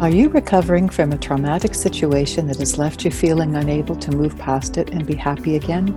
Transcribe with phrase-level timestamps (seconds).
[0.00, 4.34] Are you recovering from a traumatic situation that has left you feeling unable to move
[4.38, 5.92] past it and be happy again?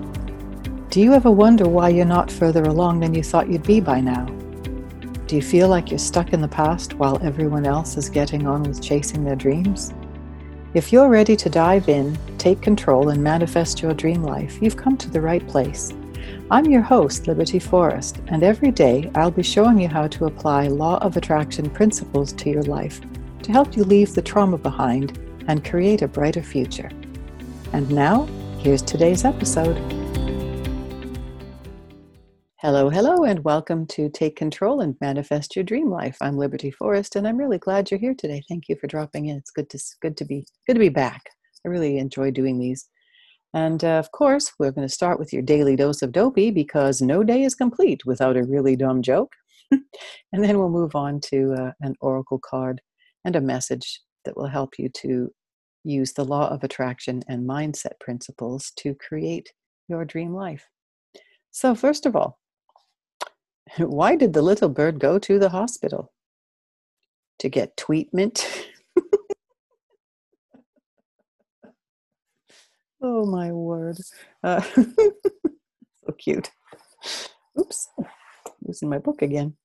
[0.89, 4.01] Do you ever wonder why you're not further along than you thought you'd be by
[4.01, 4.25] now?
[5.27, 8.63] Do you feel like you're stuck in the past while everyone else is getting on
[8.63, 9.93] with chasing their dreams?
[10.73, 14.97] If you're ready to dive in, take control, and manifest your dream life, you've come
[14.97, 15.93] to the right place.
[16.51, 20.67] I'm your host, Liberty Forrest, and every day I'll be showing you how to apply
[20.67, 22.99] law of attraction principles to your life
[23.43, 26.89] to help you leave the trauma behind and create a brighter future.
[27.73, 28.25] And now,
[28.59, 29.75] here's today's episode.
[32.59, 36.15] Hello, hello, and welcome to Take Control and Manifest Your Dream Life.
[36.21, 38.41] I'm Liberty Forrest, and I'm really glad you're here today.
[38.47, 39.35] Thank you for dropping in.
[39.35, 41.23] It's good to good to be good to be back.
[41.65, 42.87] I really enjoy doing these.
[43.53, 47.01] And uh, of course, we're going to start with your daily dose of dopey because
[47.01, 49.33] no day is complete without a really dumb joke.
[49.71, 49.83] and
[50.43, 52.79] then we'll move on to uh, an oracle card
[53.25, 55.31] and a message that will help you to
[55.83, 59.51] use the law of attraction and mindset principles to create
[59.87, 60.69] your dream life.
[61.51, 62.39] So, first of all,
[63.77, 66.11] why did the little bird go to the hospital?
[67.39, 68.47] To get treatment?
[73.01, 73.97] oh my word.
[74.43, 76.51] Uh, so cute.
[77.59, 77.87] Oops,
[78.61, 79.55] losing my book again.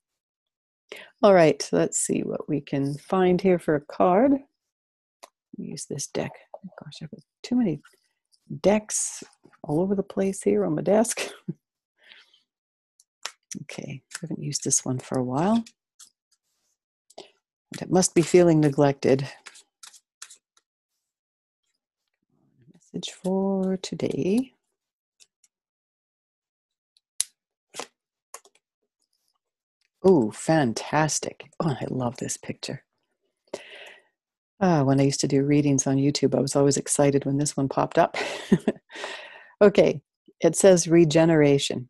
[1.23, 4.33] All right, let's see what we can find here for a card.
[5.57, 6.33] Use this deck.
[6.83, 7.81] Gosh, I have too many
[8.61, 9.23] decks
[9.63, 11.29] all over the place here on my desk.
[13.63, 15.65] okay, I haven't used this one for a while.
[17.73, 19.29] And it must be feeling neglected.
[22.73, 24.53] Message for today.
[30.03, 31.51] Oh, fantastic.
[31.61, 32.85] Oh, I love this picture.
[34.61, 37.57] Uh, when I used to do readings on YouTube, I was always excited when this
[37.57, 38.17] one popped up.
[39.63, 40.01] okay,
[40.41, 41.89] it says regeneration.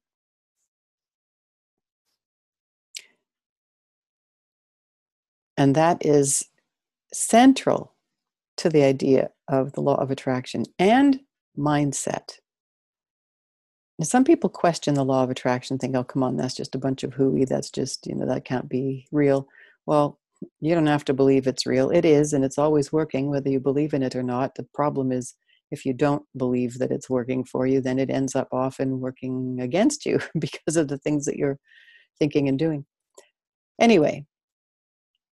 [5.56, 6.44] And that is
[7.12, 7.94] central
[8.58, 11.20] to the idea of the law of attraction and
[11.58, 12.38] mindset
[14.02, 17.02] some people question the law of attraction, think, oh, come on, that's just a bunch
[17.02, 17.44] of hooey.
[17.44, 19.48] That's just, you know, that can't be real.
[19.86, 20.18] Well,
[20.60, 21.90] you don't have to believe it's real.
[21.90, 24.54] It is, and it's always working, whether you believe in it or not.
[24.54, 25.34] The problem is
[25.70, 29.58] if you don't believe that it's working for you, then it ends up often working
[29.60, 31.58] against you because of the things that you're
[32.18, 32.86] thinking and doing.
[33.80, 34.26] Anyway,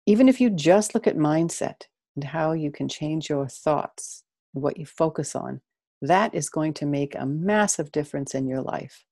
[0.06, 1.84] even if you just look at mindset
[2.16, 5.62] and how you can change your thoughts, what you focus on,
[6.02, 9.06] that is going to make a massive difference in your life.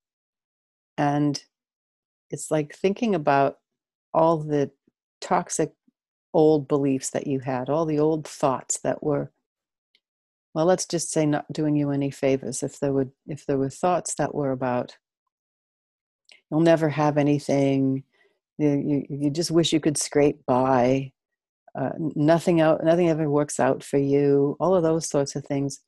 [0.98, 1.42] And
[2.31, 3.58] it's like thinking about
[4.14, 4.72] all the
[5.22, 5.74] toxic
[6.34, 9.31] old beliefs that you had, all the old thoughts that were
[10.53, 12.64] well let's just say not doing you any favors.
[12.64, 14.98] If there would if there were thoughts that were about
[16.50, 18.04] you'll never have anything.
[18.58, 21.12] You, you, you just wish you could scrape by.
[21.78, 24.58] Uh, nothing out nothing ever works out for you.
[24.59, 25.80] All of those sorts of things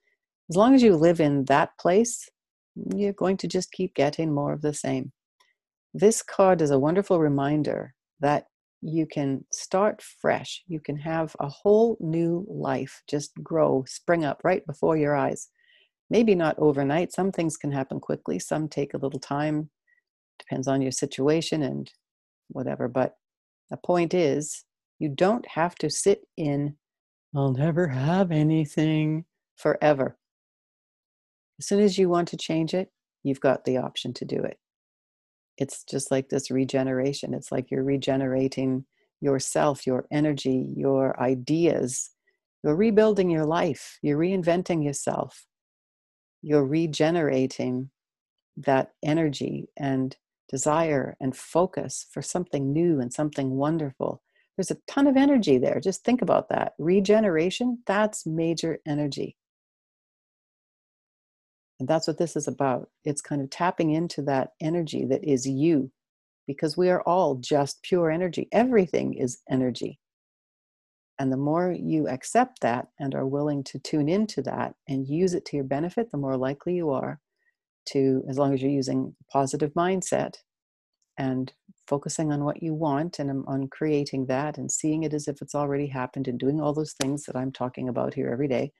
[0.50, 2.28] as long as you live in that place,
[2.96, 5.12] you're going to just keep getting more of the same.
[5.94, 8.46] This card is a wonderful reminder that
[8.82, 10.64] you can start fresh.
[10.68, 15.50] You can have a whole new life just grow, spring up right before your eyes.
[16.10, 17.12] Maybe not overnight.
[17.12, 19.70] Some things can happen quickly, some take a little time.
[20.40, 21.92] Depends on your situation and
[22.48, 22.88] whatever.
[22.88, 23.16] But
[23.70, 24.64] the point is,
[24.98, 26.76] you don't have to sit in,
[27.36, 30.18] I'll never have anything forever.
[31.60, 32.90] As soon as you want to change it,
[33.24, 34.58] you've got the option to do it.
[35.58, 37.34] It's just like this regeneration.
[37.34, 38.86] It's like you're regenerating
[39.20, 42.12] yourself, your energy, your ideas.
[42.64, 44.00] You're rebuilding your life.
[44.02, 45.46] You're reinventing yourself.
[46.42, 47.90] You're regenerating
[48.56, 50.16] that energy and
[50.50, 54.22] desire and focus for something new and something wonderful.
[54.56, 55.80] There's a ton of energy there.
[55.82, 56.74] Just think about that.
[56.80, 59.36] Regeneration, that's major energy.
[61.80, 62.90] And that's what this is about.
[63.06, 65.92] It's kind of tapping into that energy that is you,
[66.46, 68.50] because we are all just pure energy.
[68.52, 70.00] Everything is energy.
[71.20, 75.34] And the more you accept that and are willing to tune into that and use
[75.34, 77.20] it to your benefit, the more likely you are
[77.90, 80.36] to, as long as you're using a positive mindset
[81.18, 81.52] and
[81.88, 85.42] focusing on what you want and um, on creating that and seeing it as if
[85.42, 88.72] it's already happened and doing all those things that I'm talking about here every day,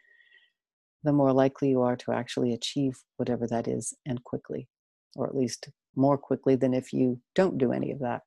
[1.04, 4.68] the more likely you are to actually achieve whatever that is and quickly,
[5.16, 8.22] or at least more quickly than if you don't do any of that.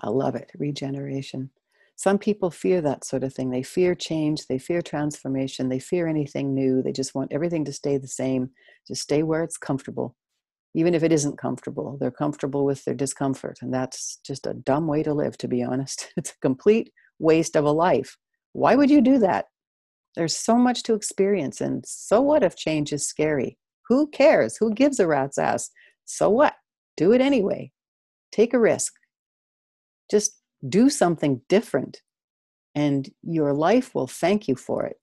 [0.00, 1.50] I love it, regeneration.
[1.98, 3.50] some people fear that sort of thing.
[3.50, 6.82] They fear change, they fear transformation, they fear anything new.
[6.82, 8.50] They just want everything to stay the same,
[8.86, 10.14] just stay where it's comfortable.
[10.74, 13.58] Even if it isn't comfortable, they're comfortable with their discomfort.
[13.62, 16.12] And that's just a dumb way to live, to be honest.
[16.18, 18.18] It's a complete waste of a life.
[18.52, 19.46] Why would you do that?
[20.16, 21.60] There's so much to experience.
[21.60, 23.58] And so what if change is scary?
[23.88, 24.56] Who cares?
[24.56, 25.70] Who gives a rat's ass?
[26.04, 26.54] So what?
[26.96, 27.70] Do it anyway.
[28.32, 28.94] Take a risk.
[30.10, 32.00] Just do something different,
[32.74, 34.96] and your life will thank you for it.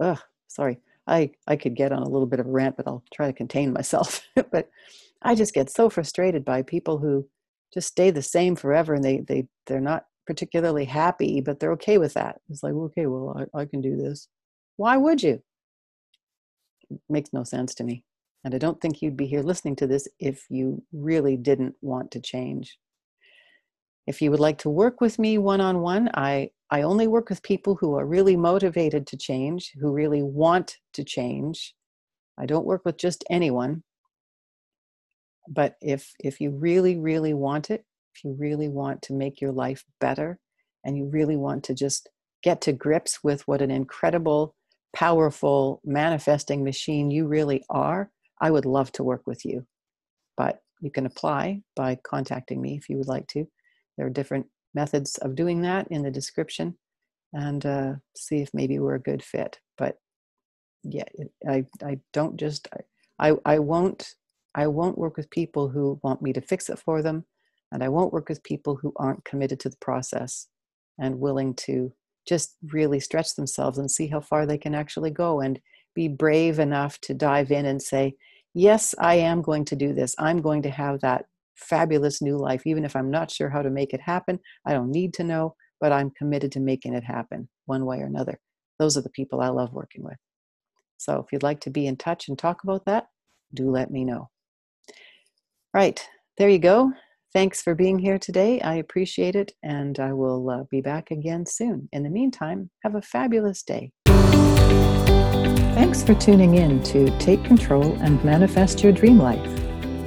[0.00, 0.18] Ugh,
[0.48, 0.80] sorry.
[1.06, 3.32] I, I could get on a little bit of a rant, but I'll try to
[3.32, 4.20] contain myself.
[4.52, 4.70] but
[5.22, 7.28] I just get so frustrated by people who
[7.74, 11.98] just stay the same forever and they, they, they're not particularly happy, but they're okay
[11.98, 12.40] with that.
[12.48, 14.28] It's like, okay, well, I, I can do this.
[14.76, 15.42] Why would you?
[16.90, 18.04] It makes no sense to me.
[18.44, 22.10] And I don't think you'd be here listening to this if you really didn't want
[22.12, 22.76] to change.
[24.06, 27.28] If you would like to work with me one on one, I I only work
[27.28, 31.74] with people who are really motivated to change, who really want to change.
[32.38, 33.84] I don't work with just anyone.
[35.48, 37.84] But if if you really really want it,
[38.14, 40.38] if you really want to make your life better
[40.84, 42.08] and you really want to just
[42.42, 44.54] get to grips with what an incredible
[44.94, 48.10] powerful manifesting machine you really are,
[48.40, 49.66] I would love to work with you.
[50.36, 53.46] But you can apply by contacting me if you would like to.
[53.96, 56.76] There are different methods of doing that in the description
[57.32, 59.58] and uh, see if maybe we're a good fit.
[59.78, 59.96] But
[60.82, 61.04] yeah,
[61.48, 62.68] I, I don't just,
[63.18, 64.14] I, I won't,
[64.54, 67.24] I won't work with people who want me to fix it for them.
[67.72, 70.46] And I won't work with people who aren't committed to the process
[70.98, 71.92] and willing to
[72.28, 75.58] just really stretch themselves and see how far they can actually go and
[75.94, 78.14] be brave enough to dive in and say,
[78.54, 80.14] Yes, I am going to do this.
[80.18, 81.24] I'm going to have that
[81.54, 84.38] fabulous new life, even if I'm not sure how to make it happen.
[84.66, 88.06] I don't need to know, but I'm committed to making it happen one way or
[88.06, 88.38] another.
[88.78, 90.18] Those are the people I love working with.
[90.98, 93.06] So if you'd like to be in touch and talk about that,
[93.54, 94.28] do let me know.
[95.72, 96.92] Right, there you go.
[97.34, 98.60] Thanks for being here today.
[98.60, 101.88] I appreciate it, and I will uh, be back again soon.
[101.90, 103.90] In the meantime, have a fabulous day.
[105.74, 109.40] Thanks for tuning in to Take Control and Manifest Your Dream Life.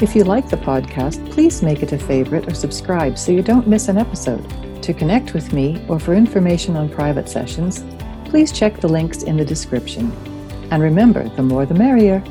[0.03, 3.67] If you like the podcast, please make it a favorite or subscribe so you don't
[3.67, 4.47] miss an episode.
[4.83, 7.83] To connect with me or for information on private sessions,
[8.25, 10.11] please check the links in the description.
[10.69, 12.23] And remember, the more the merrier.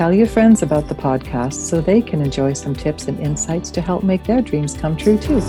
[0.00, 3.82] Tell your friends about the podcast so they can enjoy some tips and insights to
[3.82, 5.42] help make their dreams come true too.